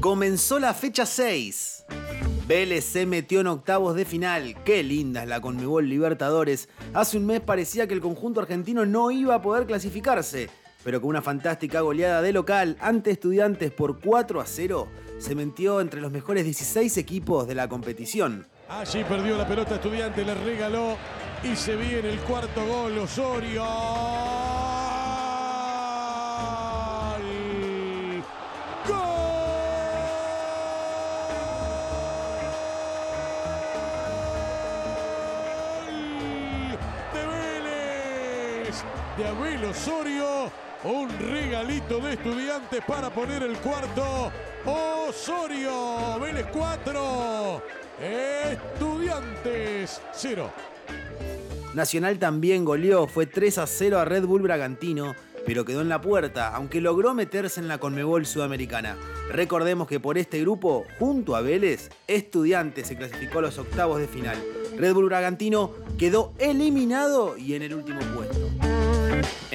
[0.00, 1.84] Comenzó la fecha 6.
[2.48, 4.56] Vélez se metió en octavos de final.
[4.64, 6.70] Qué linda es la Conmebol Libertadores.
[6.94, 10.48] Hace un mes parecía que el conjunto argentino no iba a poder clasificarse,
[10.84, 15.82] pero con una fantástica goleada de local ante estudiantes por 4 a 0, se metió
[15.82, 18.46] entre los mejores 16 equipos de la competición.
[18.70, 20.96] Allí perdió la pelota estudiante, le regaló
[21.44, 24.69] y se viene el cuarto gol Osorio.
[39.16, 40.50] De Abel Osorio.
[40.84, 44.30] Un regalito de estudiantes para poner el cuarto.
[44.64, 47.62] Osorio, Vélez 4,
[48.50, 50.50] Estudiantes 0.
[51.74, 55.14] Nacional también goleó, fue 3 a 0 a Red Bull Bragantino,
[55.46, 58.96] pero quedó en la puerta, aunque logró meterse en la Conmebol Sudamericana.
[59.30, 64.08] Recordemos que por este grupo, junto a Vélez, Estudiantes se clasificó a los octavos de
[64.08, 64.36] final.
[64.76, 68.39] Red Bull Bragantino quedó eliminado y en el último puesto.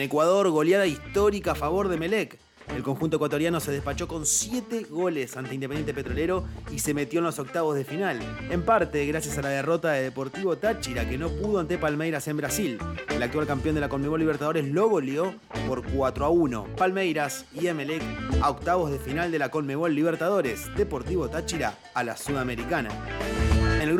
[0.00, 2.38] En Ecuador, goleada histórica a favor de Melec.
[2.74, 6.42] El conjunto ecuatoriano se despachó con 7 goles ante Independiente Petrolero
[6.72, 10.04] y se metió en los octavos de final, en parte gracias a la derrota de
[10.04, 12.78] Deportivo Táchira que no pudo ante Palmeiras en Brasil.
[13.14, 15.34] El actual campeón de la Conmebol Libertadores lo goleó
[15.68, 16.76] por 4 a 1.
[16.78, 18.02] Palmeiras y Emelec
[18.40, 22.88] a octavos de final de la Conmebol Libertadores, Deportivo Táchira a la Sudamericana.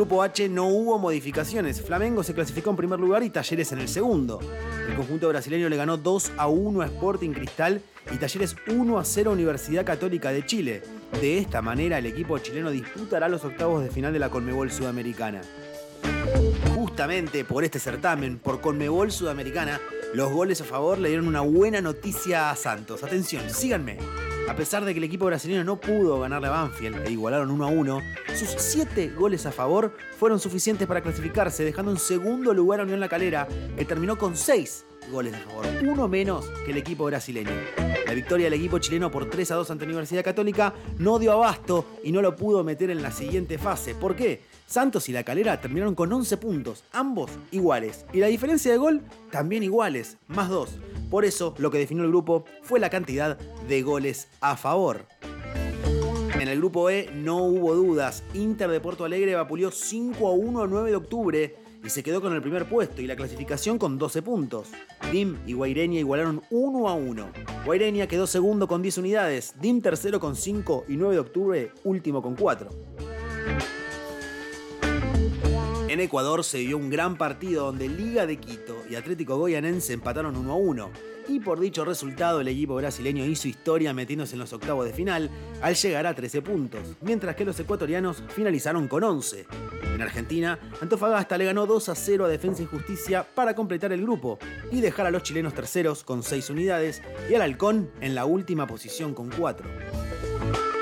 [0.00, 1.82] Grupo H no hubo modificaciones.
[1.82, 4.40] Flamengo se clasificó en primer lugar y Talleres en el segundo.
[4.88, 9.04] El conjunto brasileño le ganó 2 a 1 a Sporting Cristal y Talleres 1 a
[9.04, 10.82] 0 a Universidad Católica de Chile.
[11.20, 15.42] De esta manera, el equipo chileno disputará los octavos de final de la Conmebol Sudamericana.
[16.74, 19.82] Justamente por este certamen, por Conmebol Sudamericana,
[20.14, 23.04] los goles a favor le dieron una buena noticia a Santos.
[23.04, 23.98] Atención, síganme.
[24.50, 27.64] A pesar de que el equipo brasileño no pudo ganarle a Banfield e igualaron 1
[27.64, 28.00] a 1,
[28.34, 32.98] sus 7 goles a favor fueron suficientes para clasificarse, dejando en segundo lugar a Unión
[32.98, 33.46] La Calera,
[33.76, 37.50] que terminó con 6 goles a favor, uno menos que el equipo brasileño.
[38.06, 41.86] La victoria del equipo chileno por 3 a 2 ante Universidad Católica no dio abasto
[42.02, 43.94] y no lo pudo meter en la siguiente fase.
[43.94, 44.40] ¿Por qué?
[44.66, 48.06] Santos y La Calera terminaron con 11 puntos, ambos iguales.
[48.12, 50.70] Y la diferencia de gol también iguales, más 2.
[51.10, 55.06] Por eso, lo que definió el grupo fue la cantidad de goles a favor.
[56.34, 58.22] En el grupo E no hubo dudas.
[58.32, 62.20] Inter de Porto Alegre vapuleó 5 a 1 el 9 de octubre y se quedó
[62.20, 64.68] con el primer puesto y la clasificación con 12 puntos.
[65.12, 67.30] DIM y Guaireña igualaron 1 a 1.
[67.64, 72.22] Guaireña quedó segundo con 10 unidades, DIM tercero con 5 y 9 de octubre último
[72.22, 72.70] con 4.
[75.88, 80.36] En Ecuador se dio un gran partido donde Liga de Quito y Atlético Goyanense empataron
[80.36, 80.90] 1 a 1.
[81.28, 85.30] Y por dicho resultado, el equipo brasileño hizo historia metiéndose en los octavos de final
[85.62, 89.46] al llegar a 13 puntos, mientras que los ecuatorianos finalizaron con 11.
[90.00, 94.00] En Argentina, Antofagasta le ganó 2 a 0 a Defensa y Justicia para completar el
[94.00, 94.38] grupo
[94.72, 98.66] y dejar a los chilenos terceros con 6 unidades y al Halcón en la última
[98.66, 99.68] posición con 4.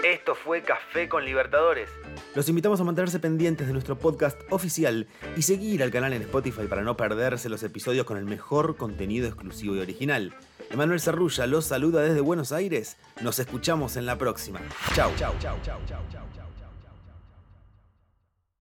[0.04, 1.90] Esto fue Café con Libertadores.
[2.36, 6.68] Los invitamos a mantenerse pendientes de nuestro podcast oficial y seguir al canal en Spotify
[6.68, 10.32] para no perderse los episodios con el mejor contenido exclusivo y original.
[10.70, 12.96] Emanuel Cerrulla los saluda desde Buenos Aires.
[13.20, 14.60] Nos escuchamos en la próxima.
[14.94, 16.37] Chau, chau, chau, chau, chau, chau.